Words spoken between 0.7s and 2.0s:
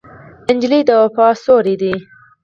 د وفا سیوری ده.